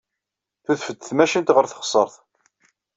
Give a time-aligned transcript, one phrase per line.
[0.63, 2.15] Tudef-d tmacint ɣer teɣsert.